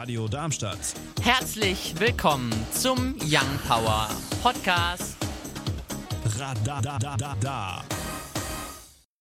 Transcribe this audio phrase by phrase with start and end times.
[0.00, 0.94] Radio Darmstadt.
[1.20, 4.08] Herzlich willkommen zum Young Power
[4.42, 5.18] Podcast.
[6.38, 7.84] Radadadada.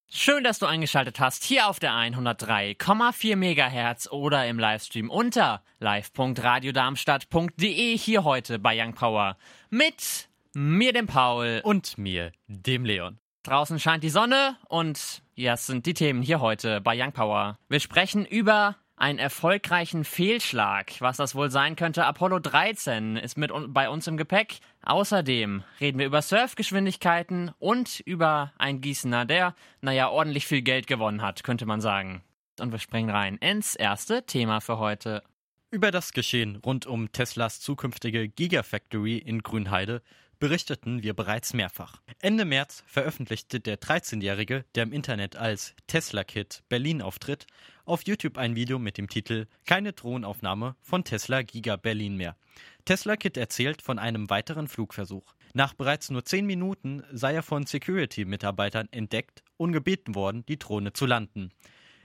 [0.08, 7.98] Schön, dass du eingeschaltet hast hier auf der 103,4 MHz oder im Livestream unter live.radiodarmstadt.de
[7.98, 9.36] hier heute bei Young Power
[9.70, 11.60] mit mir, dem Paul.
[11.62, 13.20] Und mir, dem Leon.
[13.44, 17.60] Draußen scheint die Sonne und das sind die Themen hier heute bei Young Power.
[17.68, 20.92] Wir sprechen über einen erfolgreichen Fehlschlag.
[21.00, 24.60] Was das wohl sein könnte, Apollo 13 ist mit bei uns im Gepäck.
[24.84, 31.22] Außerdem reden wir über Surfgeschwindigkeiten und über einen Gießener, der, naja, ordentlich viel Geld gewonnen
[31.22, 32.24] hat, könnte man sagen.
[32.60, 35.24] Und wir springen rein ins erste Thema für heute.
[35.72, 40.02] Über das Geschehen rund um Teslas zukünftige Gigafactory in Grünheide
[40.40, 42.02] berichteten wir bereits mehrfach.
[42.22, 47.46] Ende März veröffentlichte der 13-Jährige, der im Internet als Tesla Kid Berlin auftritt,
[47.86, 52.38] auf YouTube ein Video mit dem Titel Keine Drohnenaufnahme von Tesla Giga Berlin mehr.
[52.86, 55.36] Tesla Kid erzählt von einem weiteren Flugversuch.
[55.54, 60.94] Nach bereits nur 10 Minuten sei er von Security-Mitarbeitern entdeckt und gebeten worden, die Drohne
[60.94, 61.52] zu landen.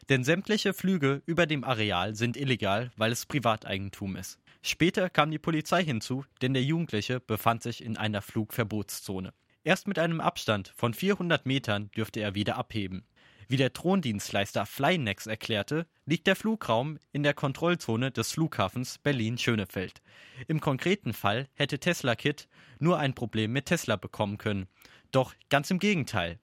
[0.08, 4.38] Denn sämtliche Flüge über dem Areal sind illegal, weil es Privateigentum ist.
[4.66, 9.34] Später kam die Polizei hinzu, denn der Jugendliche befand sich in einer Flugverbotszone.
[9.62, 13.04] Erst mit einem Abstand von 400 Metern dürfte er wieder abheben.
[13.46, 20.00] Wie der Throndienstleister Flynex erklärte, liegt der Flugraum in der Kontrollzone des Flughafens Berlin-Schönefeld.
[20.48, 24.66] Im konkreten Fall hätte Tesla Kit nur ein Problem mit Tesla bekommen können.
[25.10, 26.38] Doch ganz im Gegenteil.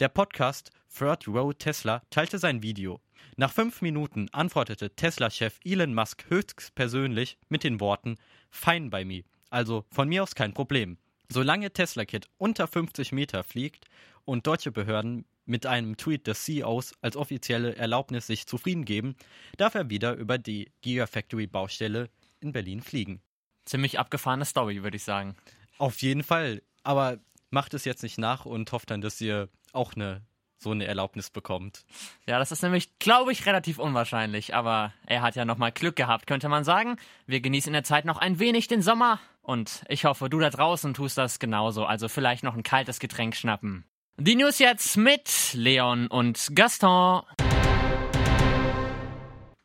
[0.00, 3.00] Der Podcast Third Row Tesla teilte sein Video.
[3.36, 8.16] Nach fünf Minuten antwortete Tesla-Chef Elon Musk höchstpersönlich mit den Worten
[8.50, 10.98] Fine by me, also von mir aus kein Problem.
[11.28, 13.86] Solange Tesla Kit unter 50 Meter fliegt
[14.24, 19.16] und deutsche Behörden mit einem Tweet des CEOs als offizielle Erlaubnis sich zufrieden geben,
[19.56, 22.08] darf er wieder über die Gigafactory-Baustelle
[22.40, 23.20] in Berlin fliegen.
[23.64, 25.36] Ziemlich abgefahrene Story, würde ich sagen.
[25.78, 27.18] Auf jeden Fall, aber
[27.50, 30.22] macht es jetzt nicht nach und hofft dann, dass ihr auch eine
[30.62, 31.84] so eine Erlaubnis bekommt.
[32.26, 34.54] Ja, das ist nämlich, glaube ich, relativ unwahrscheinlich.
[34.54, 36.96] Aber er hat ja nochmal Glück gehabt, könnte man sagen.
[37.26, 39.20] Wir genießen in der Zeit noch ein wenig den Sommer.
[39.42, 41.84] Und ich hoffe, du da draußen tust das genauso.
[41.84, 43.84] Also vielleicht noch ein kaltes Getränk schnappen.
[44.18, 47.22] Die News jetzt mit Leon und Gaston.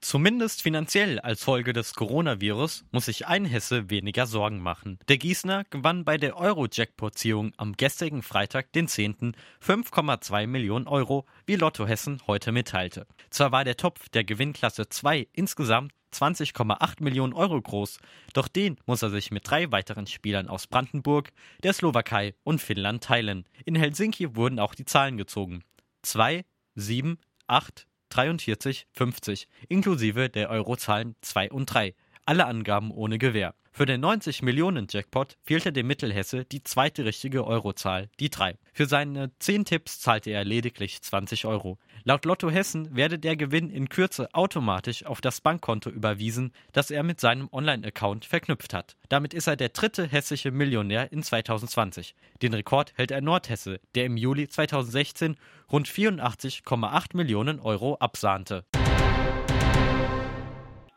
[0.08, 5.00] Zumindest finanziell als Folge des Coronavirus muss sich ein Hesse weniger Sorgen machen.
[5.08, 9.36] Der Gießener gewann bei der Euro-Jackpot-Ziehung am gestrigen Freitag, den 10.
[9.66, 13.08] 5,2 Millionen Euro, wie Lotto Hessen heute mitteilte.
[13.32, 17.98] Zwar war der Topf der Gewinnklasse 2 insgesamt 20,8 Millionen Euro groß,
[18.34, 21.32] doch den muss er sich mit drei weiteren Spielern aus Brandenburg,
[21.64, 23.46] der Slowakei und Finnland teilen.
[23.66, 25.64] In Helsinki wurden auch die Zahlen gezogen.
[26.04, 26.46] 2,
[26.76, 27.18] 7,
[27.48, 31.94] 8, 43, 50, inklusive der Eurozahlen 2 und 3.
[32.28, 33.54] Alle Angaben ohne Gewähr.
[33.72, 38.58] Für den 90 Millionen Jackpot fehlte dem Mittelhesse die zweite richtige Eurozahl, die 3.
[38.74, 41.78] Für seine 10 Tipps zahlte er lediglich 20 Euro.
[42.04, 47.04] Laut Lotto Hessen werde der Gewinn in Kürze automatisch auf das Bankkonto überwiesen, das er
[47.04, 48.96] mit seinem Online-Account verknüpft hat.
[49.10, 52.16] Damit ist er der dritte hessische Millionär in 2020.
[52.42, 55.36] Den Rekord hält er Nordhesse, der im Juli 2016
[55.72, 58.64] rund 84,8 Millionen Euro absahnte.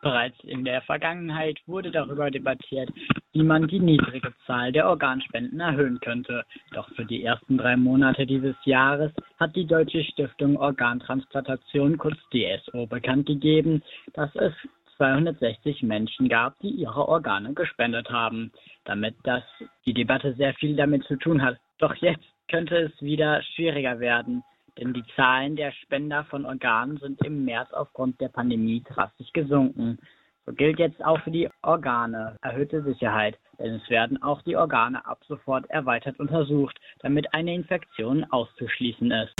[0.00, 2.90] Bereits in der Vergangenheit wurde darüber debattiert,
[3.32, 6.44] wie man die niedrige Zahl der Organspenden erhöhen könnte.
[6.72, 12.86] Doch für die ersten drei Monate dieses Jahres hat die Deutsche Stiftung Organtransplantation, kurz DSO,
[12.86, 13.82] bekannt gegeben,
[14.14, 14.52] dass es
[14.98, 18.52] 260 Menschen gab, die ihre Organe gespendet haben.
[18.84, 19.42] Damit das
[19.84, 21.58] die Debatte sehr viel damit zu tun hat.
[21.78, 24.44] Doch jetzt könnte es wieder schwieriger werden
[24.78, 29.98] denn die Zahlen der Spender von Organen sind im März aufgrund der Pandemie drastisch gesunken.
[30.46, 35.04] So gilt jetzt auch für die Organe erhöhte Sicherheit, denn es werden auch die Organe
[35.04, 39.34] ab sofort erweitert untersucht, damit eine Infektion auszuschließen ist.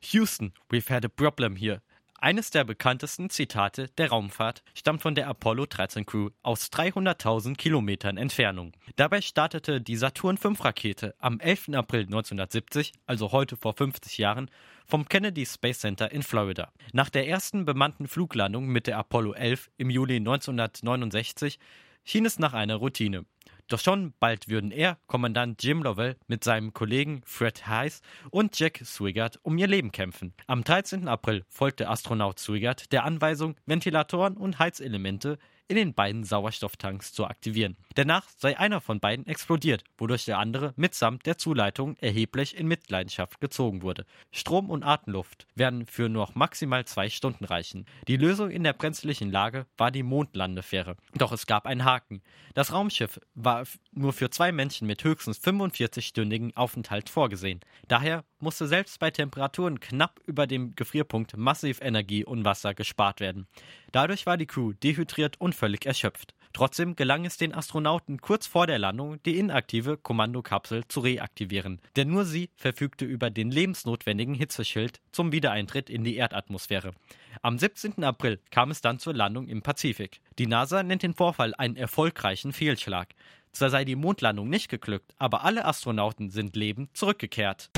[0.00, 1.80] Houston, we've had a problem here.
[2.20, 8.16] Eines der bekanntesten Zitate der Raumfahrt stammt von der Apollo 13 Crew aus 300.000 Kilometern
[8.16, 8.72] Entfernung.
[8.96, 11.74] Dabei startete die Saturn V Rakete am 11.
[11.74, 14.50] April 1970, also heute vor 50 Jahren,
[14.84, 16.72] vom Kennedy Space Center in Florida.
[16.92, 21.60] Nach der ersten bemannten Fluglandung mit der Apollo 11 im Juli 1969
[22.02, 23.26] schien es nach einer Routine.
[23.68, 28.00] Doch schon bald würden er, Kommandant Jim Lovell, mit seinem Kollegen Fred Heiss
[28.30, 30.32] und Jack Swigert um ihr Leben kämpfen.
[30.46, 31.06] Am 13.
[31.06, 35.38] April folgte Astronaut Swigert der Anweisung, Ventilatoren und Heizelemente
[35.68, 37.76] in den beiden Sauerstofftanks zu aktivieren.
[37.94, 43.40] Danach sei einer von beiden explodiert, wodurch der andere mitsamt der Zuleitung erheblich in Mitleidenschaft
[43.40, 44.06] gezogen wurde.
[44.32, 47.84] Strom und Atemluft werden für noch maximal zwei Stunden reichen.
[48.06, 50.96] Die Lösung in der brenzlichen Lage war die Mondlandefähre.
[51.14, 52.22] Doch es gab einen Haken.
[52.54, 57.60] Das Raumschiff war nur für zwei Menschen mit höchstens 45-stündigen Aufenthalt vorgesehen.
[57.88, 63.48] Daher musste selbst bei Temperaturen knapp über dem Gefrierpunkt massiv Energie und Wasser gespart werden.
[63.92, 66.34] Dadurch war die Crew dehydriert und völlig erschöpft.
[66.52, 72.08] Trotzdem gelang es den Astronauten kurz vor der Landung, die inaktive Kommandokapsel zu reaktivieren, denn
[72.08, 76.92] nur sie verfügte über den lebensnotwendigen Hitzeschild zum Wiedereintritt in die Erdatmosphäre.
[77.42, 78.02] Am 17.
[78.02, 80.20] April kam es dann zur Landung im Pazifik.
[80.38, 83.14] Die NASA nennt den Vorfall einen erfolgreichen Fehlschlag.
[83.52, 87.70] Zwar sei die Mondlandung nicht geglückt, aber alle Astronauten sind lebend zurückgekehrt.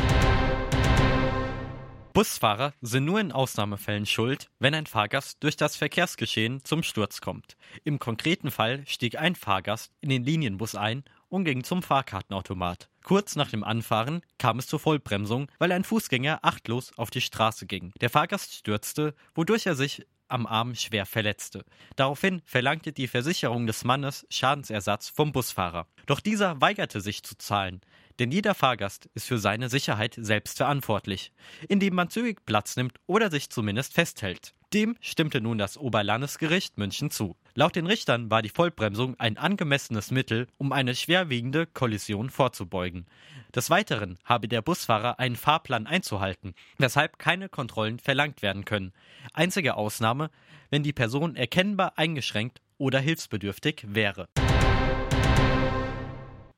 [2.20, 7.56] Busfahrer sind nur in Ausnahmefällen schuld, wenn ein Fahrgast durch das Verkehrsgeschehen zum Sturz kommt.
[7.82, 12.90] Im konkreten Fall stieg ein Fahrgast in den Linienbus ein und ging zum Fahrkartenautomat.
[13.05, 17.64] Kurz nach dem Anfahren kam es zur Vollbremsung, weil ein Fußgänger achtlos auf die Straße
[17.64, 17.90] ging.
[18.02, 21.64] Der Fahrgast stürzte, wodurch er sich am Arm schwer verletzte.
[21.96, 25.87] Daraufhin verlangte die Versicherung des Mannes Schadensersatz vom Busfahrer.
[26.05, 27.81] Doch dieser weigerte sich zu zahlen.
[28.20, 31.32] Denn jeder Fahrgast ist für seine Sicherheit selbst verantwortlich,
[31.69, 34.55] indem man zügig Platz nimmt oder sich zumindest festhält.
[34.75, 37.34] Dem stimmte nun das Oberlandesgericht München zu.
[37.55, 43.06] Laut den Richtern war die Vollbremsung ein angemessenes Mittel, um eine schwerwiegende Kollision vorzubeugen.
[43.55, 48.93] Des Weiteren habe der Busfahrer einen Fahrplan einzuhalten, weshalb keine Kontrollen verlangt werden können.
[49.32, 50.31] Einzige Ausnahme,
[50.69, 54.28] wenn die Person erkennbar eingeschränkt oder hilfsbedürftig wäre.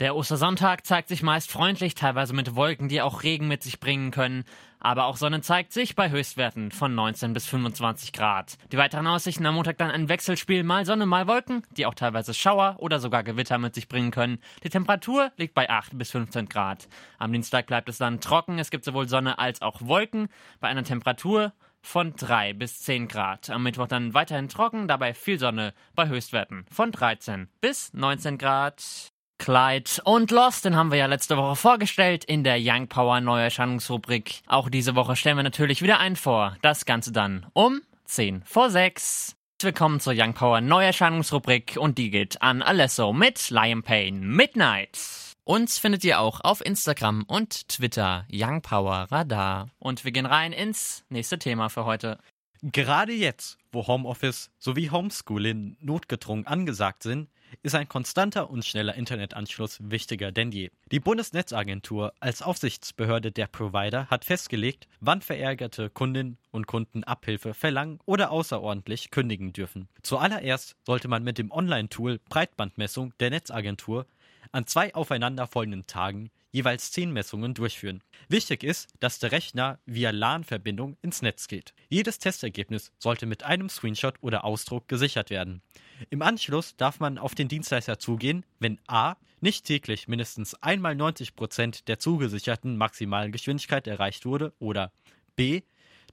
[0.02, 4.10] Der Ostersonntag zeigt sich meist freundlich, teilweise mit Wolken, die auch Regen mit sich bringen
[4.10, 4.42] können.
[4.80, 8.58] Aber auch Sonne zeigt sich bei Höchstwerten von 19 bis 25 Grad.
[8.72, 12.34] Die weiteren Aussichten am Montag dann ein Wechselspiel, mal Sonne, mal Wolken, die auch teilweise
[12.34, 14.40] Schauer oder sogar Gewitter mit sich bringen können.
[14.64, 16.88] Die Temperatur liegt bei 8 bis 15 Grad.
[17.20, 18.58] Am Dienstag bleibt es dann trocken.
[18.58, 23.50] Es gibt sowohl Sonne als auch Wolken bei einer Temperatur von 3 bis 10 Grad.
[23.50, 29.11] Am Mittwoch dann weiterhin trocken, dabei viel Sonne bei Höchstwerten von 13 bis 19 Grad.
[29.42, 34.40] Clyde und Lost, den haben wir ja letzte Woche vorgestellt in der Young Power Neuerscheinungsrubrik.
[34.46, 36.56] Auch diese Woche stellen wir natürlich wieder einen vor.
[36.62, 39.34] Das Ganze dann um 10 vor 6.
[39.60, 44.96] Willkommen zur Young Power Neuerscheinungsrubrik und die geht an Alesso mit Lion Pain Midnight.
[45.42, 49.70] Uns findet ihr auch auf Instagram und Twitter Young Power Radar.
[49.80, 52.18] Und wir gehen rein ins nächste Thema für heute.
[52.62, 57.28] Gerade jetzt, wo Homeoffice sowie Homeschooling notgedrungen angesagt sind,
[57.62, 60.70] ist ein konstanter und schneller Internetanschluss wichtiger denn je.
[60.90, 67.98] Die Bundesnetzagentur als Aufsichtsbehörde der Provider hat festgelegt, wann verärgerte Kundinnen und Kunden Abhilfe verlangen
[68.04, 69.88] oder außerordentlich kündigen dürfen.
[70.02, 74.06] Zuallererst sollte man mit dem Online-Tool Breitbandmessung der Netzagentur
[74.52, 78.02] an zwei aufeinanderfolgenden Tagen jeweils zehn Messungen durchführen.
[78.28, 81.74] Wichtig ist, dass der Rechner via LAN-Verbindung ins Netz geht.
[81.88, 85.62] Jedes Testergebnis sollte mit einem Screenshot oder Ausdruck gesichert werden.
[86.10, 89.16] Im Anschluss darf man auf den Dienstleister zugehen, wenn a.
[89.40, 94.92] nicht täglich mindestens einmal 90 Prozent der zugesicherten maximalen Geschwindigkeit erreicht wurde oder
[95.36, 95.62] b.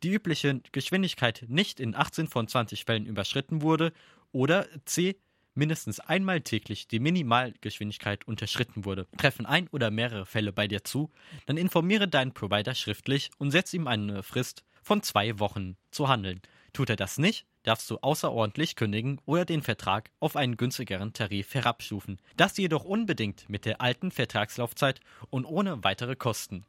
[0.01, 3.91] die übliche Geschwindigkeit nicht in 18 von 20 Fällen überschritten wurde
[4.31, 5.17] oder c
[5.59, 9.07] mindestens einmal täglich die Minimalgeschwindigkeit unterschritten wurde.
[9.17, 11.11] Treffen ein oder mehrere Fälle bei dir zu,
[11.45, 16.41] dann informiere deinen Provider schriftlich und setze ihm eine Frist von zwei Wochen zu handeln.
[16.73, 21.53] Tut er das nicht, darfst du außerordentlich kündigen oder den Vertrag auf einen günstigeren Tarif
[21.53, 22.17] herabstufen.
[22.37, 26.65] Das jedoch unbedingt mit der alten Vertragslaufzeit und ohne weitere Kosten.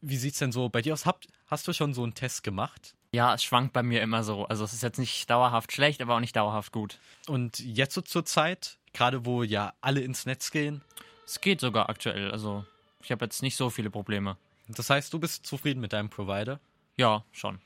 [0.00, 1.06] Wie sieht's denn so bei dir aus?
[1.46, 2.94] Hast du schon so einen Test gemacht?
[3.14, 4.44] Ja, es schwankt bei mir immer so.
[4.46, 6.98] Also es ist jetzt nicht dauerhaft schlecht, aber auch nicht dauerhaft gut.
[7.28, 10.82] Und jetzt so zur Zeit, gerade wo ja alle ins Netz gehen?
[11.24, 12.32] Es geht sogar aktuell.
[12.32, 12.64] Also
[13.04, 14.36] ich habe jetzt nicht so viele Probleme.
[14.66, 16.58] Das heißt, du bist zufrieden mit deinem Provider?
[16.96, 17.60] Ja, schon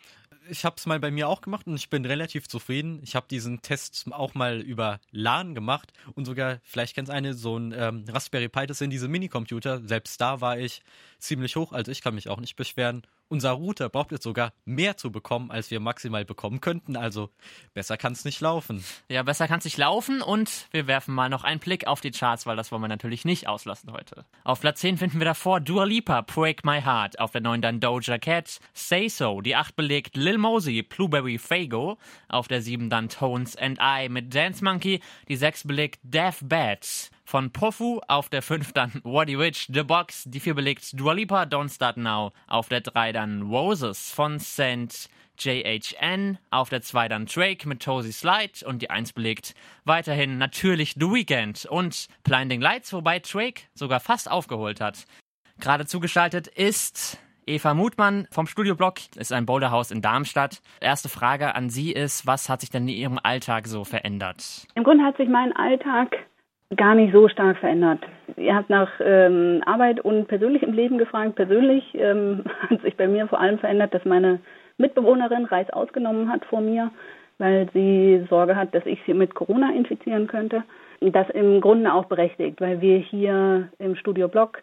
[0.50, 3.00] ich habe es mal bei mir auch gemacht und ich bin relativ zufrieden.
[3.02, 7.56] Ich habe diesen Test auch mal über LAN gemacht und sogar, vielleicht kennst eine, so
[7.58, 9.80] ein ähm, Raspberry Pi, das sind diese Minicomputer.
[9.86, 10.82] Selbst da war ich
[11.18, 13.02] ziemlich hoch, also ich kann mich auch nicht beschweren.
[13.30, 16.96] Unser Router braucht jetzt sogar mehr zu bekommen, als wir maximal bekommen könnten.
[16.96, 17.28] Also
[17.74, 18.82] besser kann es nicht laufen.
[19.08, 22.10] Ja, besser kann es nicht laufen und wir werfen mal noch einen Blick auf die
[22.10, 24.24] Charts, weil das wollen wir natürlich nicht auslassen heute.
[24.44, 27.18] Auf Platz 10 finden wir davor Dua Lipa, Break My Heart.
[27.20, 29.42] Auf der 9 dann Doja Cat, Say So.
[29.42, 31.98] Die 8 belegt Lil Mosey, Blueberry Fago.
[32.28, 35.00] Auf der 7 dann Tones and I mit Dance Monkey.
[35.28, 37.10] Die 6 belegt Death Bad.
[37.28, 41.42] Von Pofu auf der 5 dann Waddy Witch, The Box, die 4 belegt Dua Lipa,
[41.42, 42.32] Don't Start Now.
[42.46, 45.10] Auf der 3 dann Roses von St.
[45.38, 49.54] JHN, auf der 2 dann Drake mit Tozy Slide und die 1 belegt
[49.84, 55.04] weiterhin natürlich The Weeknd und Blinding Lights, wobei Drake sogar fast aufgeholt hat.
[55.60, 60.62] Gerade zugeschaltet ist Eva Mutmann vom Studioblock, ist ein Boulderhaus in Darmstadt.
[60.80, 64.66] Erste Frage an Sie ist, was hat sich denn in Ihrem Alltag so verändert?
[64.74, 66.16] Im Grunde hat sich mein Alltag
[66.76, 68.00] gar nicht so stark verändert.
[68.36, 71.36] Ihr habt nach ähm, Arbeit und persönlichem Leben gefragt.
[71.36, 74.40] Persönlich ähm, hat sich bei mir vor allem verändert, dass meine
[74.76, 76.90] Mitbewohnerin Reis ausgenommen hat vor mir,
[77.38, 80.62] weil sie Sorge hat, dass ich sie mit Corona infizieren könnte.
[81.00, 84.62] Das im Grunde auch berechtigt, weil wir hier im Studio Block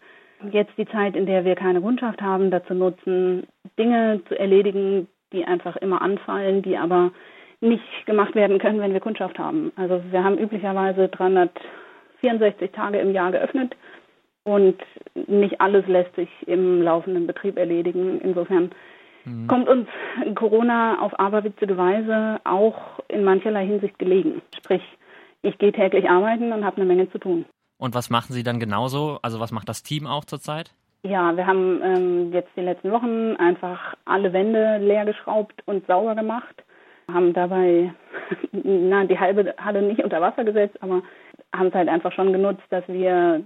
[0.52, 3.48] jetzt die Zeit, in der wir keine Kundschaft haben, dazu nutzen,
[3.80, 7.12] Dinge zu erledigen, die einfach immer anfallen, die aber
[7.62, 9.72] nicht gemacht werden können, wenn wir Kundschaft haben.
[9.76, 11.10] Also wir haben üblicherweise
[12.30, 13.76] 364 Tage im Jahr geöffnet
[14.44, 14.78] und
[15.28, 18.20] nicht alles lässt sich im laufenden Betrieb erledigen.
[18.22, 18.72] Insofern
[19.26, 19.48] mhm.
[19.48, 19.88] kommt uns
[20.36, 24.42] Corona auf aberwitzige Weise auch in mancherlei Hinsicht gelegen.
[24.58, 24.84] Sprich,
[25.42, 27.46] ich gehe täglich arbeiten und habe eine Menge zu tun.
[27.78, 29.20] Und was machen Sie dann genauso?
[29.22, 30.74] Also was macht das Team auch zurzeit?
[31.04, 36.16] Ja, wir haben ähm, jetzt die letzten Wochen einfach alle Wände leer geschraubt und sauber
[36.16, 36.64] gemacht,
[37.12, 37.94] haben dabei
[38.52, 41.04] na, die halbe Halle nicht unter Wasser gesetzt, aber
[41.58, 43.44] haben es halt einfach schon genutzt, dass wir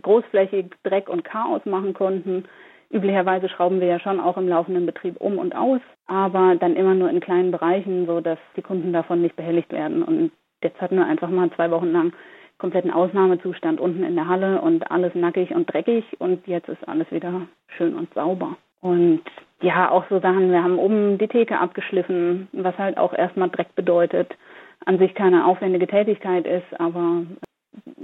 [0.00, 2.44] großflächig Dreck und Chaos machen konnten.
[2.90, 6.94] Üblicherweise schrauben wir ja schon auch im laufenden Betrieb um und aus, aber dann immer
[6.94, 10.02] nur in kleinen Bereichen, so dass die Kunden davon nicht behelligt werden.
[10.02, 10.30] Und
[10.62, 12.12] jetzt hatten wir einfach mal zwei Wochen lang
[12.58, 17.10] kompletten Ausnahmezustand unten in der Halle und alles nackig und dreckig und jetzt ist alles
[17.10, 18.56] wieder schön und sauber.
[18.80, 19.22] Und
[19.60, 23.74] ja, auch so Sachen, wir haben oben die Theke abgeschliffen, was halt auch erstmal Dreck
[23.74, 24.36] bedeutet.
[24.84, 27.22] An sich keine aufwendige Tätigkeit ist, aber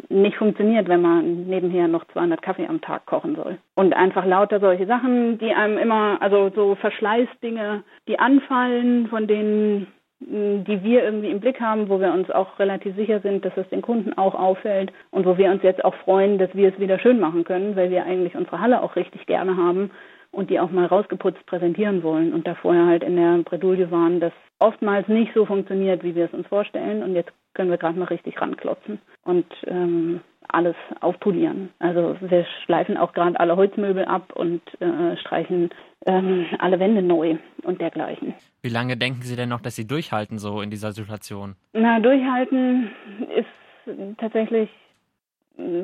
[0.08, 3.58] nicht funktioniert, wenn man nebenher noch 200 Kaffee am Tag kochen soll.
[3.74, 9.88] Und einfach lauter solche Sachen, die einem immer, also so Verschleißdinge, die anfallen, von denen
[10.20, 13.68] die wir irgendwie im Blick haben, wo wir uns auch relativ sicher sind, dass es
[13.68, 16.98] den Kunden auch auffällt und wo wir uns jetzt auch freuen, dass wir es wieder
[16.98, 19.92] schön machen können, weil wir eigentlich unsere Halle auch richtig gerne haben
[20.32, 24.18] und die auch mal rausgeputzt präsentieren wollen und da vorher halt in der Bredouille waren,
[24.18, 27.98] dass oftmals nicht so funktioniert, wie wir es uns vorstellen und jetzt können wir gerade
[27.98, 31.70] mal richtig ranklotzen und ähm, alles aufpolieren.
[31.78, 35.70] Also wir schleifen auch gerade alle Holzmöbel ab und äh, streichen
[36.06, 38.34] ähm, alle Wände neu und dergleichen.
[38.62, 41.56] Wie lange denken Sie denn noch, dass Sie durchhalten so in dieser Situation?
[41.72, 42.90] Na, durchhalten
[43.36, 44.70] ist tatsächlich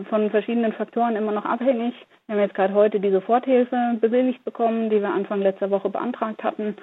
[0.08, 1.94] von verschiedenen Faktoren immer noch abhängig.
[2.26, 6.44] Wir haben jetzt gerade heute die Soforthilfe bewilligt bekommen, die wir Anfang letzter Woche beantragt
[6.44, 6.76] hatten.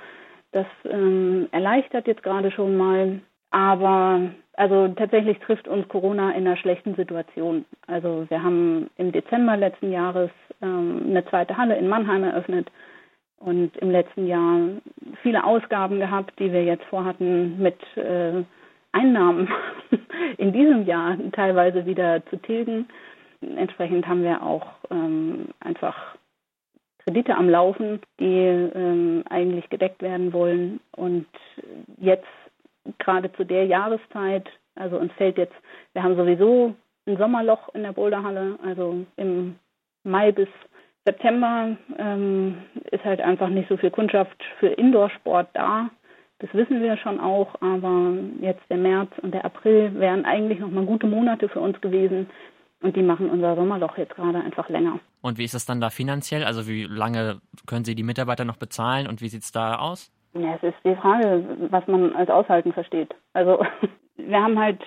[0.51, 3.21] Das ähm, erleichtert jetzt gerade schon mal.
[3.49, 7.65] Aber also tatsächlich trifft uns Corona in einer schlechten Situation.
[7.87, 10.29] Also wir haben im Dezember letzten Jahres
[10.61, 12.69] ähm, eine zweite Halle in Mannheim eröffnet
[13.37, 14.59] und im letzten Jahr
[15.21, 18.43] viele Ausgaben gehabt, die wir jetzt vorhatten, mit äh,
[18.91, 19.49] Einnahmen
[20.37, 22.87] in diesem Jahr teilweise wieder zu tilgen.
[23.41, 26.15] Entsprechend haben wir auch ähm, einfach
[26.99, 30.79] Kredite am Laufen, die ähm, eigentlich gedeckt werden wollen.
[30.91, 31.25] Und
[31.97, 32.27] jetzt
[32.99, 35.55] gerade zu der Jahreszeit, also uns fällt jetzt,
[35.93, 36.75] wir haben sowieso
[37.07, 39.55] ein Sommerloch in der Boulderhalle, also im
[40.03, 40.49] Mai bis
[41.05, 42.57] September ähm,
[42.91, 45.89] ist halt einfach nicht so viel Kundschaft für Indoor-Sport da.
[46.39, 50.85] Das wissen wir schon auch, aber jetzt der März und der April wären eigentlich nochmal
[50.85, 52.29] gute Monate für uns gewesen.
[52.81, 54.99] Und die machen unser Sommerloch jetzt gerade einfach länger.
[55.21, 56.43] Und wie ist es dann da finanziell?
[56.43, 60.11] Also wie lange können Sie die Mitarbeiter noch bezahlen und wie sieht es da aus?
[60.33, 63.13] Ja, es ist die Frage, was man als Aushalten versteht.
[63.33, 63.63] Also
[64.17, 64.81] wir haben halt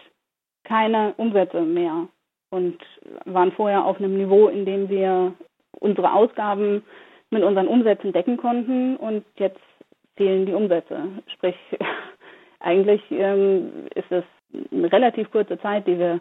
[0.65, 2.09] keine Umsätze mehr
[2.51, 2.79] und
[3.27, 5.35] waren vorher auf einem Niveau, in dem wir
[5.81, 6.83] unsere Ausgaben
[7.31, 9.61] mit unseren Umsätzen decken konnten und jetzt
[10.17, 11.09] fehlen die Umsätze.
[11.35, 11.57] Sprich,
[12.61, 14.25] eigentlich ähm, ist es
[14.73, 16.21] eine relativ kurze Zeit, die wir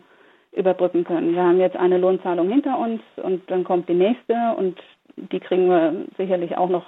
[0.52, 1.34] überbrücken können.
[1.34, 4.80] Wir haben jetzt eine Lohnzahlung hinter uns und dann kommt die nächste und
[5.16, 6.86] die kriegen wir sicherlich auch noch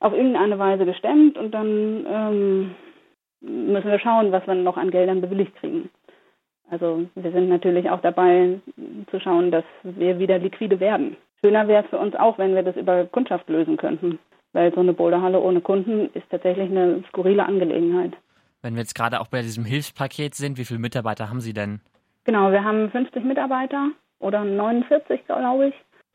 [0.00, 2.74] auf irgendeine Weise gestemmt und dann ähm,
[3.40, 5.90] müssen wir schauen, was wir noch an Geldern bewilligt kriegen.
[6.70, 8.60] Also wir sind natürlich auch dabei
[9.10, 11.16] zu schauen, dass wir wieder liquide werden.
[11.44, 14.18] Schöner wäre es für uns auch, wenn wir das über Kundschaft lösen könnten,
[14.52, 18.14] weil so eine Boulderhalle ohne Kunden ist tatsächlich eine skurrile Angelegenheit.
[18.62, 21.80] Wenn wir jetzt gerade auch bei diesem Hilfspaket sind, wie viele Mitarbeiter haben Sie denn?
[22.24, 25.74] Genau, wir haben 50 Mitarbeiter oder 49, glaube ich,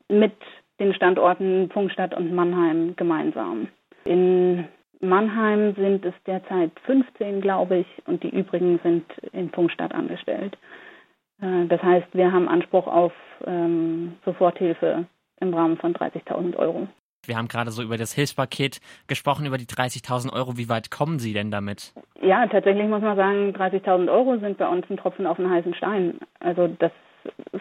[0.10, 0.34] mit
[0.82, 3.68] den Standorten Pfungstadt und Mannheim gemeinsam.
[4.04, 4.68] In
[5.00, 10.58] Mannheim sind es derzeit 15, glaube ich, und die übrigen sind in Pfungstadt angestellt.
[11.42, 13.14] Äh, das heißt, wir haben Anspruch auf
[13.46, 15.06] ähm, Soforthilfe
[15.40, 16.88] im Rahmen von 30.000 Euro.
[17.26, 20.58] Wir haben gerade so über das Hilfspaket gesprochen, über die 30.000 Euro.
[20.58, 21.94] Wie weit kommen Sie denn damit?
[22.20, 25.76] Ja, tatsächlich muss man sagen, 30.000 Euro sind bei uns ein Tropfen auf einen heißen
[25.76, 26.20] Stein.
[26.40, 26.92] Also das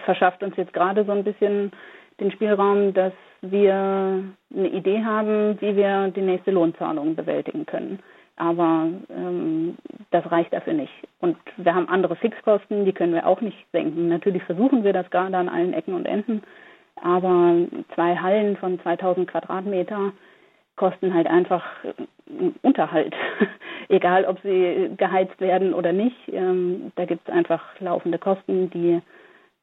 [0.04, 1.72] verschafft uns jetzt gerade so ein bisschen
[2.20, 3.12] den Spielraum, dass
[3.42, 4.24] wir
[4.54, 8.00] eine Idee haben, wie wir die nächste Lohnzahlung bewältigen können.
[8.36, 9.76] Aber ähm,
[10.10, 10.92] das reicht dafür nicht.
[11.20, 14.08] Und wir haben andere Fixkosten, die können wir auch nicht senken.
[14.08, 16.42] Natürlich versuchen wir das gerade an allen Ecken und Enden.
[17.02, 17.54] Aber
[17.94, 20.12] zwei Hallen von 2000 Quadratmeter
[20.76, 21.64] kosten halt einfach
[22.62, 23.14] Unterhalt.
[23.88, 26.16] Egal, ob sie geheizt werden oder nicht.
[26.28, 29.02] Ähm, da gibt es einfach laufende Kosten, die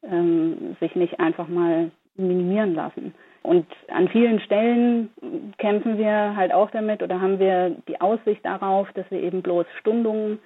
[0.02, 3.14] ähm, sich nicht einfach mal minimieren lassen.
[3.42, 5.10] Und an vielen Stellen
[5.58, 9.66] kämpfen wir halt auch damit oder haben wir die Aussicht darauf, dass wir eben bloß
[9.80, 10.38] Stundungen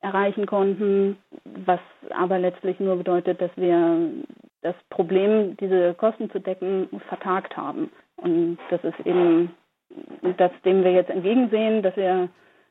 [0.00, 1.80] erreichen konnten, was
[2.10, 4.10] aber letztlich nur bedeutet, dass wir
[4.62, 7.90] das Problem, diese Kosten zu decken, vertagt haben.
[8.16, 9.50] Und das ist eben
[10.36, 12.28] das, dem wir jetzt entgegensehen, dass wir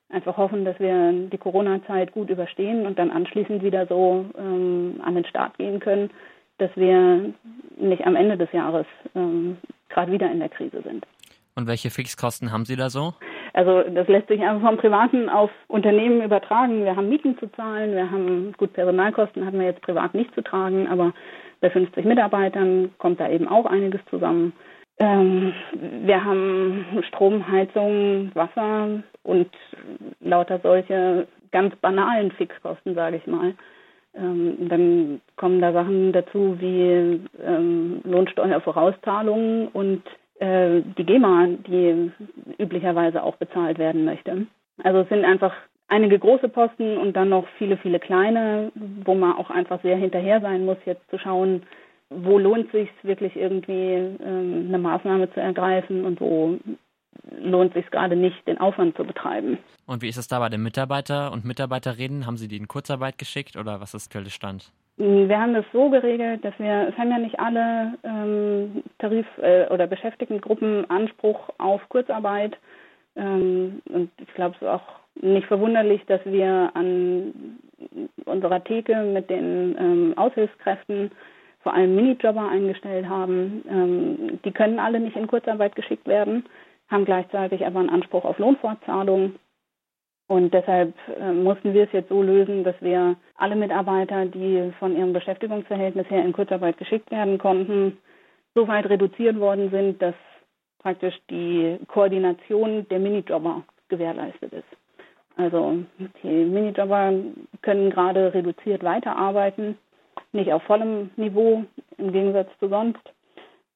[0.09, 5.15] einfach hoffen, dass wir die Corona-Zeit gut überstehen und dann anschließend wieder so ähm, an
[5.15, 6.09] den Start gehen können,
[6.57, 7.33] dass wir
[7.77, 8.85] nicht am Ende des Jahres
[9.15, 9.57] ähm,
[9.89, 11.05] gerade wieder in der Krise sind.
[11.55, 13.13] Und welche Fixkosten haben Sie da so?
[13.53, 16.83] Also das lässt sich einfach vom Privaten auf Unternehmen übertragen.
[16.83, 20.41] Wir haben Mieten zu zahlen, wir haben gut Personalkosten hatten wir jetzt privat nicht zu
[20.41, 21.13] tragen, aber
[21.61, 24.51] bei 50 Mitarbeitern kommt da eben auch einiges zusammen.
[24.99, 25.53] Ähm,
[26.03, 29.49] wir haben Strom, Heizung, Wasser und
[30.19, 33.55] lauter solche ganz banalen Fixkosten, sage ich mal.
[34.17, 40.03] Ähm, dann kommen da Sachen dazu wie ähm, Lohnsteuervorauszahlungen und
[40.39, 42.11] äh, die GEMA, die
[42.57, 44.47] üblicherweise auch bezahlt werden möchte.
[44.83, 45.53] Also es sind einfach
[45.87, 48.71] einige große Posten und dann noch viele, viele kleine,
[49.03, 51.63] wo man auch einfach sehr hinterher sein muss, jetzt zu schauen,
[52.09, 56.57] wo lohnt sich wirklich irgendwie ähm, eine Maßnahme zu ergreifen und wo
[57.39, 59.57] lohnt sich gerade nicht, den Aufwand zu betreiben.
[59.85, 62.25] Und wie ist es da bei den Mitarbeiter und Mitarbeiterinnen?
[62.25, 64.71] Haben Sie die in Kurzarbeit geschickt oder was ist der Stand?
[64.97, 69.67] Wir haben das so geregelt, dass wir, es haben ja nicht alle ähm, Tarif- äh,
[69.69, 72.57] oder Beschäftigtengruppen Anspruch auf Kurzarbeit.
[73.17, 74.83] Ähm, und ich glaube, es ist auch
[75.21, 77.59] nicht verwunderlich, dass wir an
[78.25, 81.11] unserer Theke mit den ähm, Aushilfskräften
[81.61, 83.65] vor allem Minijobber eingestellt haben.
[83.69, 86.45] Ähm, die können alle nicht in Kurzarbeit geschickt werden,
[86.87, 89.35] haben gleichzeitig aber einen Anspruch auf Lohnfortzahlung.
[90.27, 94.95] Und deshalb äh, mussten wir es jetzt so lösen, dass wir alle Mitarbeiter, die von
[94.95, 97.97] ihrem Beschäftigungsverhältnis her in Kurzarbeit geschickt werden konnten,
[98.55, 100.15] so weit reduziert worden sind, dass
[100.79, 104.67] praktisch die Koordination der Minijobber gewährleistet ist.
[105.37, 105.79] Also
[106.23, 107.13] die Minijobber
[107.61, 109.77] können gerade reduziert weiterarbeiten
[110.35, 111.63] nicht auf vollem Niveau
[111.97, 113.01] im Gegensatz zu sonst.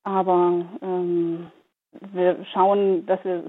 [0.03, 1.47] Aber ähm,
[2.13, 3.43] wir schauen, dass wir,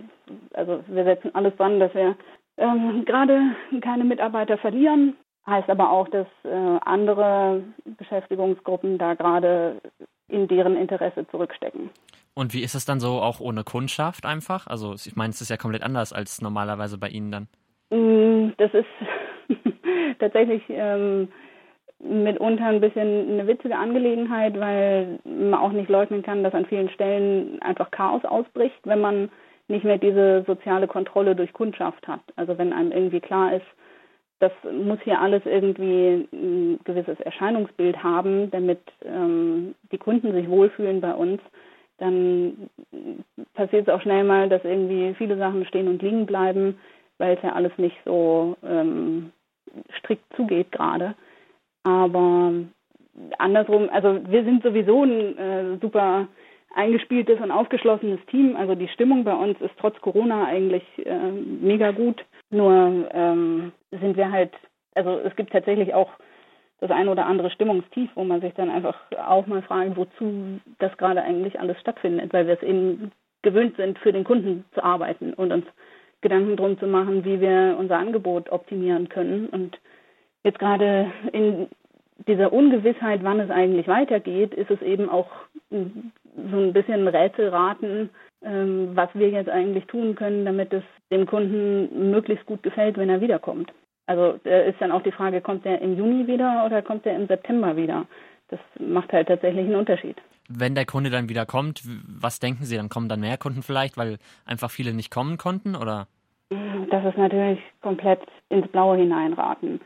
[0.54, 2.16] also wir setzen alles dran, dass wir
[2.56, 5.16] ähm, gerade keine Mitarbeiter verlieren.
[5.46, 9.80] Heißt aber auch, dass äh, andere Beschäftigungsgruppen da gerade
[10.28, 11.90] in deren Interesse zurückstecken.
[12.34, 14.66] Und wie ist es dann so auch ohne Kundschaft einfach?
[14.66, 17.48] Also ich meine, es ist ja komplett anders als normalerweise bei Ihnen dann.
[17.90, 18.86] Mm, das ist
[20.18, 21.28] tatsächlich ähm,
[22.02, 26.88] mitunter ein bisschen eine witzige Angelegenheit, weil man auch nicht leugnen kann, dass an vielen
[26.90, 29.30] Stellen einfach Chaos ausbricht, wenn man
[29.68, 32.20] nicht mehr diese soziale Kontrolle durch Kundschaft hat.
[32.36, 33.66] Also wenn einem irgendwie klar ist,
[34.40, 41.02] das muss hier alles irgendwie ein gewisses Erscheinungsbild haben, damit ähm, die Kunden sich wohlfühlen
[41.02, 41.40] bei uns,
[41.98, 42.70] dann
[43.52, 46.78] passiert es auch schnell mal, dass irgendwie viele Sachen stehen und liegen bleiben,
[47.18, 49.30] weil es ja alles nicht so ähm,
[49.98, 51.14] strikt zugeht gerade.
[51.82, 52.52] Aber
[53.38, 56.28] andersrum, also wir sind sowieso ein äh, super
[56.74, 58.56] eingespieltes und aufgeschlossenes Team.
[58.56, 62.24] Also die Stimmung bei uns ist trotz Corona eigentlich äh, mega gut.
[62.50, 64.52] Nur ähm, sind wir halt,
[64.94, 66.10] also es gibt tatsächlich auch
[66.80, 70.96] das ein oder andere Stimmungstief, wo man sich dann einfach auch mal fragt, wozu das
[70.96, 73.12] gerade eigentlich alles stattfindet, weil wir es eben
[73.42, 75.66] gewöhnt sind, für den Kunden zu arbeiten und uns
[76.22, 79.48] Gedanken drum zu machen, wie wir unser Angebot optimieren können.
[79.48, 79.78] Und
[80.44, 81.68] jetzt gerade in
[82.26, 85.30] dieser Ungewissheit, wann es eigentlich weitergeht, ist es eben auch
[85.70, 88.10] so ein bisschen Rätselraten,
[88.42, 93.10] ähm, was wir jetzt eigentlich tun können, damit es dem Kunden möglichst gut gefällt, wenn
[93.10, 93.72] er wiederkommt.
[94.06, 97.28] Also ist dann auch die Frage, kommt er im Juni wieder oder kommt er im
[97.28, 98.06] September wieder?
[98.48, 100.16] Das macht halt tatsächlich einen Unterschied.
[100.48, 101.82] Wenn der Kunde dann wieder kommt,
[102.20, 105.76] was denken Sie, dann kommen dann mehr Kunden vielleicht, weil einfach viele nicht kommen konnten,
[105.76, 106.08] oder?
[106.90, 109.80] Das ist natürlich komplett ins Blaue hineinraten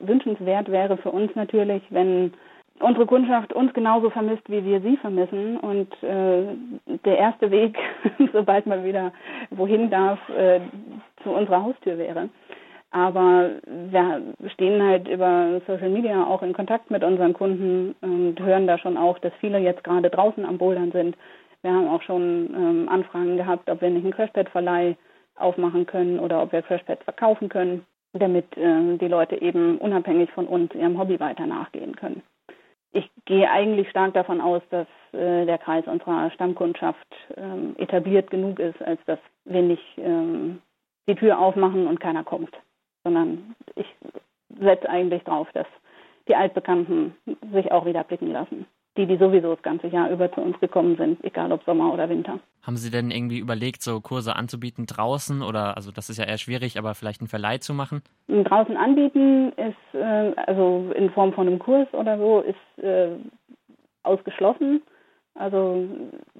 [0.00, 2.32] wünschenswert wäre für uns natürlich, wenn
[2.80, 5.58] unsere Kundschaft uns genauso vermisst, wie wir sie vermissen.
[5.58, 6.44] Und äh,
[7.04, 7.78] der erste Weg,
[8.32, 9.12] sobald man wieder
[9.50, 10.60] wohin darf, äh,
[11.22, 12.28] zu unserer Haustür wäre.
[12.92, 14.22] Aber wir
[14.54, 18.96] stehen halt über Social Media auch in Kontakt mit unseren Kunden und hören da schon
[18.96, 21.16] auch, dass viele jetzt gerade draußen am Bouldern sind.
[21.62, 24.96] Wir haben auch schon ähm, Anfragen gehabt, ob wir nicht einen Crashpad-Verleih
[25.36, 30.46] aufmachen können oder ob wir Crashpads verkaufen können, damit äh, die Leute eben unabhängig von
[30.46, 32.22] uns ihrem Hobby weiter nachgehen können.
[32.92, 38.58] Ich gehe eigentlich stark davon aus, dass äh, der Kreis unserer Stammkundschaft ähm, etabliert genug
[38.58, 40.60] ist, als dass wir nicht ähm,
[41.06, 42.56] die Tür aufmachen und keiner kommt
[43.04, 43.86] sondern ich
[44.60, 45.66] setze eigentlich drauf, dass
[46.28, 47.14] die Altbekannten
[47.52, 48.66] sich auch wieder blicken lassen.
[48.96, 52.08] Die, die sowieso das ganze Jahr über zu uns gekommen sind, egal ob Sommer oder
[52.08, 52.40] Winter.
[52.62, 56.38] Haben Sie denn irgendwie überlegt, so Kurse anzubieten draußen oder, also das ist ja eher
[56.38, 58.02] schwierig, aber vielleicht einen Verleih zu machen?
[58.26, 63.10] Draußen anbieten ist, äh, also in Form von einem Kurs oder so, ist äh,
[64.02, 64.82] ausgeschlossen.
[65.34, 65.88] Also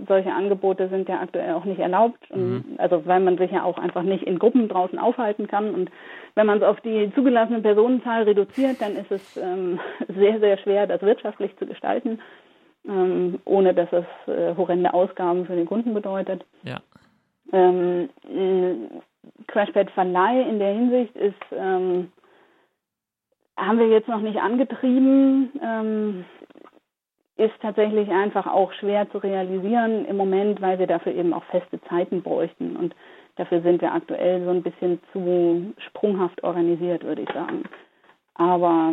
[0.08, 2.18] solche Angebote sind ja aktuell auch nicht erlaubt.
[2.34, 2.74] Mhm.
[2.78, 5.72] Also weil man sich ja auch einfach nicht in Gruppen draußen aufhalten kann.
[5.72, 5.90] Und
[6.34, 10.86] wenn man es auf die zugelassene Personenzahl reduziert, dann ist es ähm, sehr, sehr schwer,
[10.86, 12.18] das wirtschaftlich zu gestalten,
[12.88, 16.44] ähm, ohne dass es äh, horrende Ausgaben für den Kunden bedeutet.
[16.62, 16.80] Ja.
[17.52, 18.74] Ähm, äh,
[19.46, 22.12] Crashpad Verleih in der Hinsicht ist, ähm,
[23.56, 25.50] haben wir jetzt noch nicht angetrieben.
[25.62, 26.24] Ähm,
[27.40, 31.80] ist tatsächlich einfach auch schwer zu realisieren im Moment, weil wir dafür eben auch feste
[31.88, 32.76] Zeiten bräuchten.
[32.76, 32.94] Und
[33.36, 37.62] dafür sind wir aktuell so ein bisschen zu sprunghaft organisiert, würde ich sagen.
[38.34, 38.92] Aber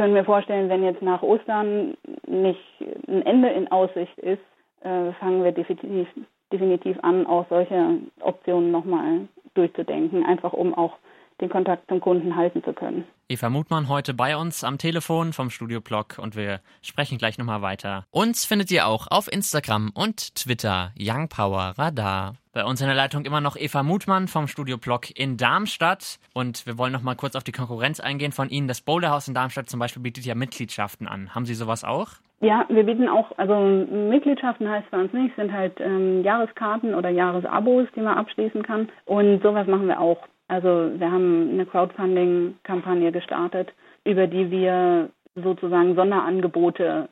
[0.00, 1.94] können wir vorstellen, wenn jetzt nach Ostern
[2.26, 2.58] nicht
[3.06, 4.40] ein Ende in Aussicht ist,
[4.80, 6.08] äh, fangen wir definitiv,
[6.50, 10.94] definitiv an, auch solche Optionen nochmal durchzudenken, einfach um auch
[11.40, 13.04] den Kontakt zum Kunden halten zu können.
[13.28, 17.62] Eva Mutmann heute bei uns am Telefon vom Studio Blog und wir sprechen gleich nochmal
[17.62, 18.04] weiter.
[18.10, 22.34] Uns findet ihr auch auf Instagram und Twitter Young Power Radar.
[22.52, 26.66] Bei uns in der Leitung immer noch Eva Mutmann vom Studio Blog in Darmstadt und
[26.66, 28.66] wir wollen noch mal kurz auf die Konkurrenz eingehen von Ihnen.
[28.66, 31.32] Das Boulderhaus in Darmstadt zum Beispiel bietet ja Mitgliedschaften an.
[31.32, 32.08] Haben Sie sowas auch?
[32.40, 37.10] Ja, wir bieten auch, also Mitgliedschaften heißt bei uns nicht, sind halt ähm, Jahreskarten oder
[37.10, 40.18] Jahresabos, die man abschließen kann und sowas machen wir auch.
[40.50, 43.72] Also wir haben eine Crowdfunding-Kampagne gestartet,
[44.04, 47.08] über die wir sozusagen Sonderangebote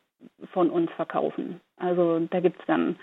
[0.53, 1.61] von uns verkaufen.
[1.77, 2.97] Also da gibt es dann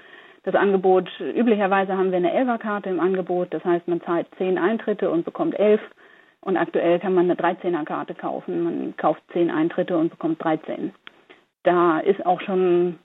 [0.44, 5.10] das Angebot, üblicherweise haben wir eine Elferkarte im Angebot, das heißt man zahlt zehn Eintritte
[5.10, 5.80] und bekommt elf.
[6.42, 8.64] Und aktuell kann man eine 13er-Karte kaufen.
[8.64, 10.94] Man kauft zehn Eintritte und bekommt 13.
[11.64, 13.00] Da ist auch schon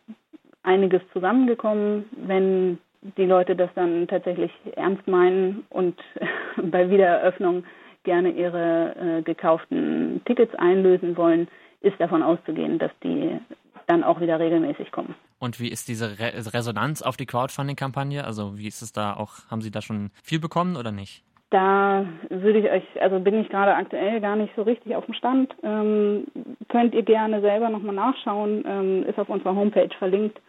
[0.64, 2.78] einiges zusammengekommen, wenn
[3.16, 5.98] die Leute das dann tatsächlich ernst meinen und
[6.56, 7.64] bei Wiedereröffnung
[8.04, 11.48] gerne ihre äh, gekauften Tickets einlösen wollen,
[11.80, 13.38] ist davon auszugehen, dass die
[13.86, 15.14] dann auch wieder regelmäßig kommen.
[15.38, 18.24] Und wie ist diese Re Resonanz auf die Crowdfunding-Kampagne?
[18.24, 21.24] Also wie ist es da auch, haben Sie da schon viel bekommen oder nicht?
[21.50, 25.14] Da würde ich euch, also bin ich gerade aktuell gar nicht so richtig auf dem
[25.14, 25.52] Stand.
[25.64, 26.26] Ähm,
[26.68, 30.40] könnt ihr gerne selber nochmal nachschauen, ähm, ist auf unserer Homepage verlinkt.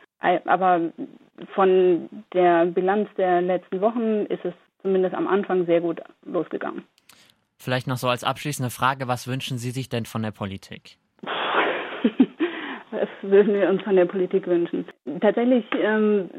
[0.45, 0.91] Aber
[1.53, 6.83] von der Bilanz der letzten Wochen ist es zumindest am Anfang sehr gut losgegangen.
[7.57, 10.97] Vielleicht noch so als abschließende Frage, was wünschen Sie sich denn von der Politik?
[12.91, 14.85] was würden wir uns von der Politik wünschen?
[15.19, 16.29] Tatsächlich ähm,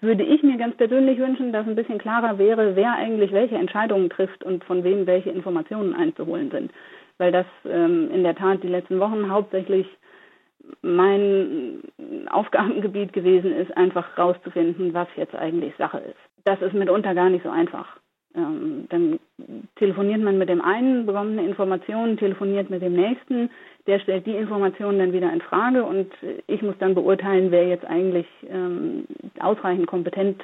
[0.00, 4.10] würde ich mir ganz persönlich wünschen, dass ein bisschen klarer wäre, wer eigentlich welche Entscheidungen
[4.10, 6.72] trifft und von wem welche Informationen einzuholen sind.
[7.18, 9.86] Weil das ähm, in der Tat die letzten Wochen hauptsächlich
[10.82, 11.82] mein
[12.30, 16.16] Aufgabengebiet gewesen ist, einfach rauszufinden, was jetzt eigentlich Sache ist.
[16.44, 17.98] Das ist mitunter gar nicht so einfach.
[18.36, 19.20] Ähm, dann
[19.76, 23.50] telefoniert man mit dem einen, bekommt eine Information, telefoniert mit dem nächsten,
[23.86, 26.12] der stellt die Informationen dann wieder in Frage und
[26.48, 29.04] ich muss dann beurteilen, wer jetzt eigentlich ähm,
[29.38, 30.42] ausreichend kompetent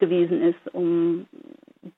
[0.00, 1.26] gewesen ist, um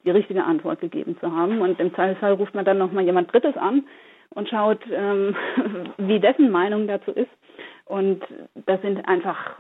[0.04, 1.60] die richtige Antwort gegeben zu haben.
[1.60, 3.84] Und im Zweifelsfall ruft man dann nochmal jemand Drittes an
[4.30, 5.34] und schaut, ähm,
[5.96, 7.30] wie dessen Meinung dazu ist.
[7.92, 8.22] Und
[8.64, 9.58] das sind einfach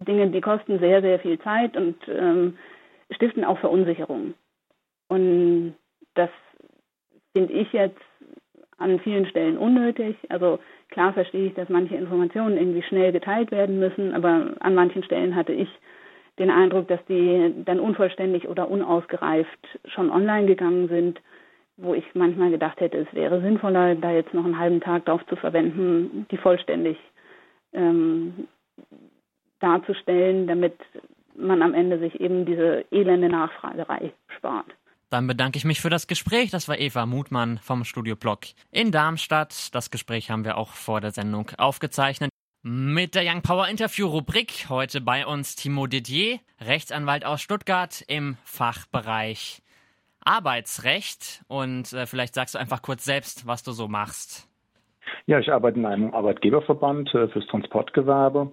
[0.00, 2.58] Dinge, die kosten sehr, sehr viel Zeit und ähm,
[3.12, 4.34] stiften auch Verunsicherung.
[5.06, 5.74] Und
[6.14, 6.30] das
[7.32, 8.00] finde ich jetzt
[8.78, 10.16] an vielen Stellen unnötig.
[10.28, 15.04] Also klar verstehe ich, dass manche Informationen irgendwie schnell geteilt werden müssen, aber an manchen
[15.04, 15.68] Stellen hatte ich
[16.40, 21.20] den Eindruck, dass die dann unvollständig oder unausgereift schon online gegangen sind,
[21.76, 25.22] wo ich manchmal gedacht hätte, es wäre sinnvoller, da jetzt noch einen halben Tag drauf
[25.28, 26.96] zu verwenden, die vollständig
[27.72, 28.48] ähm,
[29.60, 30.74] darzustellen, damit
[31.36, 34.66] man am Ende sich eben diese elende Nachfragerei spart.
[35.10, 36.50] Dann bedanke ich mich für das Gespräch.
[36.50, 39.74] Das war Eva Mutmann vom Studio Blog in Darmstadt.
[39.74, 42.30] Das Gespräch haben wir auch vor der Sendung aufgezeichnet.
[42.62, 48.38] Mit der Young Power Interview Rubrik heute bei uns Timo Didier, Rechtsanwalt aus Stuttgart im
[48.44, 49.63] Fachbereich
[50.24, 51.44] Arbeitsrecht.
[51.48, 54.48] Und äh, vielleicht sagst du einfach kurz selbst, was du so machst.
[55.26, 58.52] Ja, ich arbeite in einem Arbeitgeberverband äh, fürs Transportgewerbe.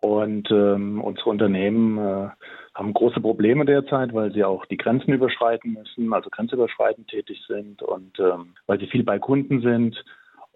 [0.00, 2.28] Und ähm, unsere Unternehmen äh,
[2.74, 7.82] haben große Probleme derzeit, weil sie auch die Grenzen überschreiten müssen, also grenzüberschreitend tätig sind
[7.82, 10.02] und ähm, weil sie viel bei Kunden sind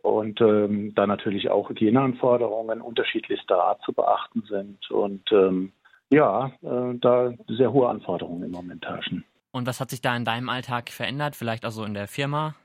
[0.00, 5.72] und ähm, da natürlich auch Hygieneanforderungen unterschiedlichster Art zu beachten sind und ähm,
[6.10, 9.24] ja, äh, da sehr hohe Anforderungen im Moment herrschen.
[9.54, 12.56] Und was hat sich da in deinem Alltag verändert, vielleicht auch so in der Firma?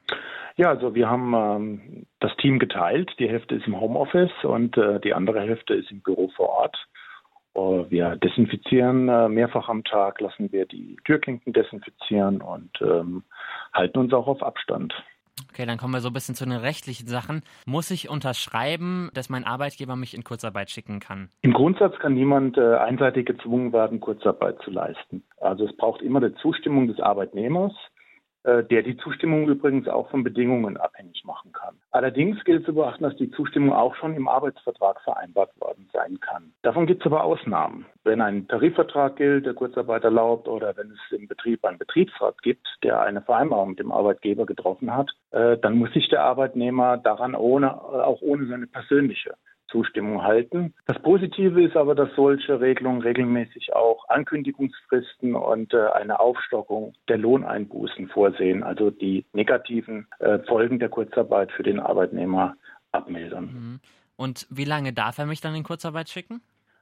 [0.55, 3.11] Ja, also wir haben ähm, das Team geteilt.
[3.19, 6.75] Die Hälfte ist im Homeoffice und äh, die andere Hälfte ist im Büro vor Ort.
[7.55, 13.23] Uh, wir desinfizieren äh, mehrfach am Tag, lassen wir die Türklinken desinfizieren und ähm,
[13.73, 14.93] halten uns auch auf Abstand.
[15.49, 17.41] Okay, dann kommen wir so ein bisschen zu den rechtlichen Sachen.
[17.65, 21.29] Muss ich unterschreiben, dass mein Arbeitgeber mich in Kurzarbeit schicken kann?
[21.41, 25.23] Im Grundsatz kann niemand äh, einseitig gezwungen werden, Kurzarbeit zu leisten.
[25.39, 27.73] Also es braucht immer die Zustimmung des Arbeitnehmers.
[28.43, 31.75] Äh, der die Zustimmung übrigens auch von Bedingungen abhängig machen kann.
[31.91, 36.53] Allerdings gilt zu beachten, dass die Zustimmung auch schon im Arbeitsvertrag vereinbart worden sein kann.
[36.61, 37.85] Davon gibt es aber Ausnahmen.
[38.05, 42.65] Wenn ein Tarifvertrag gilt, der Kurzarbeit erlaubt, oder wenn es im Betrieb einen Betriebsrat gibt,
[42.81, 47.35] der eine Vereinbarung mit dem Arbeitgeber getroffen hat, äh, dann muss sich der Arbeitnehmer daran
[47.35, 49.35] ohne, auch ohne seine persönliche
[49.69, 50.73] Zustimmung halten.
[50.85, 57.17] Das Positive ist aber, dass solche Regelungen regelmäßig auch Ankündigungsfristen und äh, eine Aufstockung der
[57.17, 62.55] Lohneinbußen vorsehen, also die negativen äh, Folgen der Kurzarbeit für den Arbeitnehmer
[62.91, 63.45] abmildern.
[63.45, 63.79] Mhm.
[64.15, 66.41] Und wie lange darf er mich dann in Kurzarbeit schicken?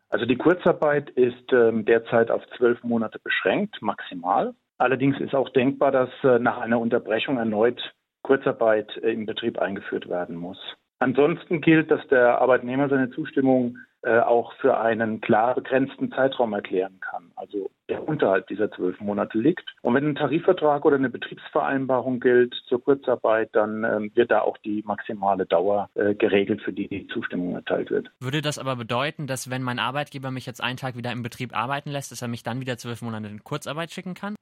[0.10, 4.56] Also die Kurzarbeit ist ähm, derzeit auf zwölf Monate beschränkt, maximal.
[4.78, 7.82] Allerdings ist auch denkbar, dass äh, nach einer Unterbrechung erneut
[8.22, 10.58] Kurzarbeit äh, im Betrieb eingeführt werden muss.
[11.00, 17.00] Ansonsten gilt, dass der Arbeitnehmer seine Zustimmung äh, auch für einen klar begrenzten Zeitraum erklären
[17.02, 19.64] kann, also der unterhalb dieser zwölf Monate liegt.
[19.82, 24.58] Und wenn ein Tarifvertrag oder eine Betriebsvereinbarung gilt zur Kurzarbeit, dann äh, wird da auch
[24.60, 28.10] die maximale Dauer äh, geregelt, für die die Zustimmung erteilt wird.
[28.22, 31.54] Würde das aber bedeuten, dass wenn mein Arbeitgeber mich jetzt einen Tag wieder im Betrieb
[31.58, 34.37] arbeiten lässt, dass er mich dann wieder zwölf Monate in Kurzarbeit schicken kann?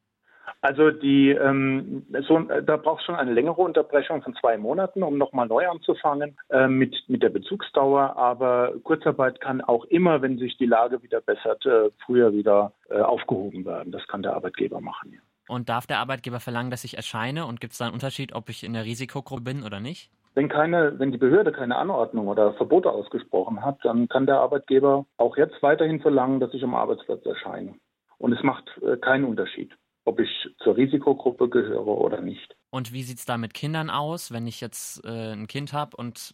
[0.65, 5.15] Also die, ähm, so, da braucht es schon eine längere Unterbrechung von zwei Monaten, um
[5.15, 8.17] nochmal neu anzufangen äh, mit, mit der Bezugsdauer.
[8.17, 12.99] Aber Kurzarbeit kann auch immer, wenn sich die Lage wieder bessert, äh, früher wieder äh,
[12.99, 13.91] aufgehoben werden.
[13.91, 15.13] Das kann der Arbeitgeber machen.
[15.13, 15.19] Ja.
[15.47, 17.45] Und darf der Arbeitgeber verlangen, dass ich erscheine?
[17.45, 20.09] Und gibt es da einen Unterschied, ob ich in der Risikogruppe bin oder nicht?
[20.33, 25.05] Wenn keine, wenn die Behörde keine Anordnung oder Verbote ausgesprochen hat, dann kann der Arbeitgeber
[25.17, 27.75] auch jetzt weiterhin verlangen, dass ich am Arbeitsplatz erscheine.
[28.17, 29.71] Und es macht äh, keinen Unterschied
[30.05, 30.29] ob ich
[30.63, 32.55] zur Risikogruppe gehöre oder nicht.
[32.69, 35.97] Und wie sieht es da mit Kindern aus, wenn ich jetzt äh, ein Kind habe
[35.97, 36.33] und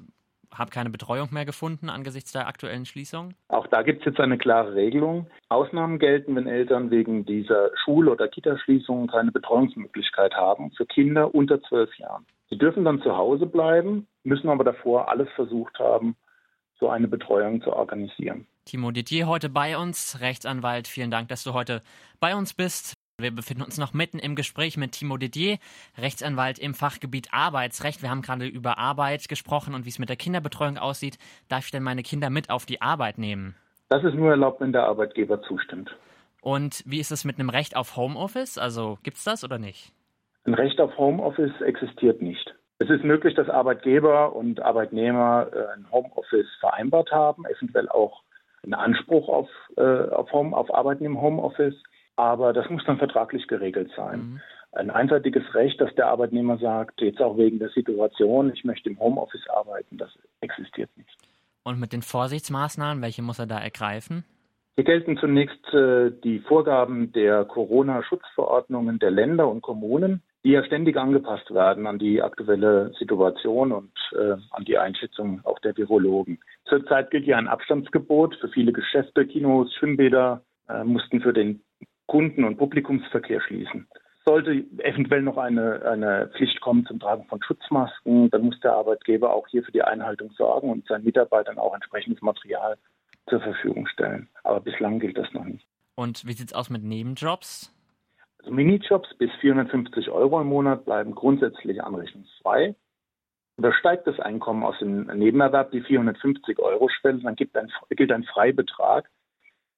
[0.54, 3.34] habe keine Betreuung mehr gefunden angesichts der aktuellen Schließung?
[3.48, 5.28] Auch da gibt es jetzt eine klare Regelung.
[5.50, 11.62] Ausnahmen gelten, wenn Eltern wegen dieser Schul- oder Kitaschließungen keine Betreuungsmöglichkeit haben für Kinder unter
[11.64, 12.26] zwölf Jahren.
[12.50, 16.18] Sie dürfen dann zu Hause bleiben, müssen aber davor alles versucht haben,
[16.80, 18.46] so eine Betreuung zu organisieren.
[18.66, 20.88] Timo Didier heute bei uns, Rechtsanwalt.
[20.88, 21.82] Vielen Dank, dass du heute
[22.20, 23.01] bei uns bist.
[23.22, 25.58] Wir befinden uns noch mitten im Gespräch mit Timo Didier,
[25.98, 28.02] Rechtsanwalt im Fachgebiet Arbeitsrecht.
[28.02, 31.18] Wir haben gerade über Arbeit gesprochen und wie es mit der Kinderbetreuung aussieht.
[31.50, 33.56] Darf ich denn meine Kinder mit auf die Arbeit nehmen?
[33.90, 35.96] Das ist nur erlaubt, wenn der Arbeitgeber zustimmt.
[36.42, 38.58] Und wie ist es mit einem Recht auf Homeoffice?
[38.58, 39.92] Also gibt es das oder nicht?
[40.46, 42.56] Ein Recht auf Homeoffice existiert nicht.
[42.80, 48.24] Es ist möglich, dass Arbeitgeber und Arbeitnehmer äh, ein Homeoffice vereinbart haben, eventuell auch
[48.64, 51.76] einen Anspruch auf, äh, auf, Home, auf Arbeiten im Homeoffice.
[52.16, 54.20] Aber das muss dann vertraglich geregelt sein.
[54.20, 54.42] Mhm.
[54.74, 59.00] Ein einseitiges Recht, dass der Arbeitnehmer sagt, jetzt auch wegen der Situation, ich möchte im
[59.00, 61.10] Homeoffice arbeiten, das existiert nicht.
[61.64, 64.24] Und mit den Vorsichtsmaßnahmen, welche muss er da ergreifen?
[64.76, 70.98] Hier gelten zunächst äh, die Vorgaben der Corona-Schutzverordnungen der Länder und Kommunen, die ja ständig
[70.98, 76.40] angepasst werden an die aktuelle Situation und äh, an die Einschätzung auch der Virologen.
[76.66, 81.62] Zurzeit gilt ja ein Abstandsgebot für viele Geschäfte, Kinos, Schwimmbäder äh, mussten für den
[82.12, 83.88] Kunden- und Publikumsverkehr schließen.
[84.26, 89.34] Sollte eventuell noch eine, eine Pflicht kommen zum Tragen von Schutzmasken, dann muss der Arbeitgeber
[89.34, 92.78] auch hier für die Einhaltung sorgen und seinen Mitarbeitern auch entsprechendes Material
[93.30, 94.28] zur Verfügung stellen.
[94.44, 95.66] Aber bislang gilt das noch nicht.
[95.96, 97.74] Und wie sieht es aus mit Nebenjobs?
[98.40, 102.76] Also Minijobs bis 450 Euro im Monat bleiben grundsätzlich anrechnungsfrei.
[103.56, 109.10] Übersteigt das Einkommen aus dem Nebenerwerb die 450 Euro Schwelle, dann ein, gilt ein Freibetrag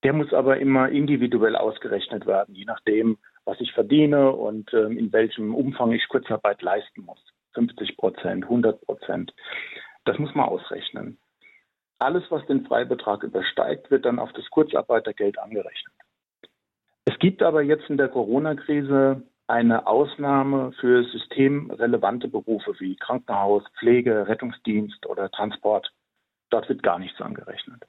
[0.04, 5.12] der muss aber immer individuell ausgerechnet werden, je nachdem, was ich verdiene und ähm, in
[5.14, 7.20] welchem Umfang ich Kurzarbeit leisten muss.
[7.54, 9.34] 50 Prozent, 100 Prozent.
[10.06, 11.18] Das muss man ausrechnen.
[12.00, 15.94] Alles, was den Freibetrag übersteigt, wird dann auf das Kurzarbeitergeld angerechnet.
[17.06, 24.28] Es gibt aber jetzt in der Corona-Krise eine Ausnahme für systemrelevante Berufe wie Krankenhaus, Pflege,
[24.28, 25.92] Rettungsdienst oder Transport.
[26.50, 27.84] Dort wird gar nichts angerechnet.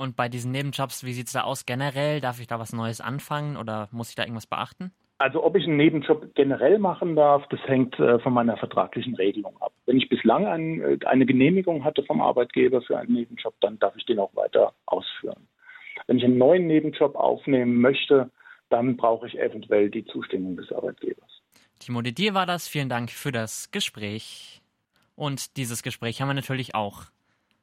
[0.00, 2.22] Und bei diesen Nebenjobs, wie sieht es da aus generell?
[2.22, 4.92] Darf ich da was Neues anfangen oder muss ich da irgendwas beachten?
[5.18, 9.60] Also ob ich einen Nebenjob generell machen darf, das hängt äh, von meiner vertraglichen Regelung
[9.60, 9.74] ab.
[9.84, 13.94] Wenn ich bislang ein, äh, eine Genehmigung hatte vom Arbeitgeber für einen Nebenjob, dann darf
[13.94, 15.46] ich den auch weiter ausführen.
[16.06, 18.30] Wenn ich einen neuen Nebenjob aufnehmen möchte,
[18.70, 21.42] dann brauche ich eventuell die Zustimmung des Arbeitgebers.
[21.78, 22.68] Timo de Dier war das.
[22.68, 24.62] Vielen Dank für das Gespräch.
[25.14, 27.02] Und dieses Gespräch haben wir natürlich auch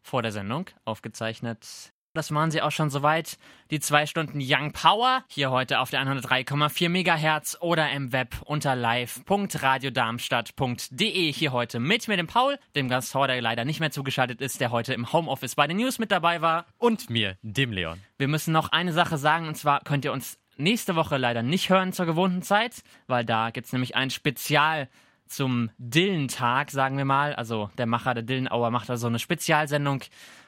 [0.03, 1.91] vor der Sendung aufgezeichnet.
[2.17, 3.37] Das waren sie auch schon soweit.
[3.69, 5.23] Die zwei Stunden Young Power.
[5.27, 11.31] Hier heute auf der 103,4 Megahertz oder im Web unter live.radiodarmstadt.de.
[11.31, 14.71] Hier heute mit mir, dem Paul, dem Gasthauer, der leider nicht mehr zugeschaltet ist, der
[14.71, 16.65] heute im Homeoffice bei den News mit dabei war.
[16.79, 18.01] Und mir, dem Leon.
[18.17, 21.69] Wir müssen noch eine Sache sagen, und zwar könnt ihr uns nächste Woche leider nicht
[21.69, 24.89] hören zur gewohnten Zeit, weil da gibt es nämlich ein Spezial
[25.27, 27.35] zum Dillentag, sagen wir mal.
[27.35, 30.01] Also der Macher der Dillenauer macht da so eine Spezialsendung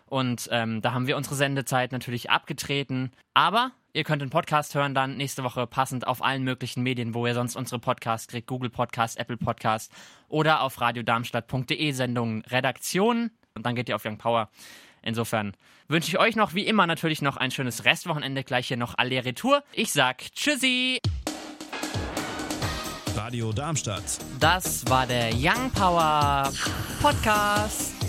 [0.09, 3.11] und ähm, da haben wir unsere Sendezeit natürlich abgetreten.
[3.33, 7.27] Aber ihr könnt den Podcast hören dann nächste Woche passend auf allen möglichen Medien, wo
[7.27, 8.47] ihr sonst unsere Podcasts kriegt.
[8.47, 9.91] Google Podcast, Apple Podcast
[10.27, 13.29] oder auf radiodarmstadt.de Sendungen Redaktion.
[13.53, 14.49] Und dann geht ihr auf Young Power.
[15.01, 15.53] Insofern
[15.87, 18.43] wünsche ich euch noch wie immer natürlich noch ein schönes Restwochenende.
[18.43, 19.63] Gleich hier noch alle Retour.
[19.73, 20.99] Ich sag Tschüssi.
[23.15, 24.17] Radio Darmstadt.
[24.39, 26.51] Das war der Young Power
[27.01, 28.08] Podcast.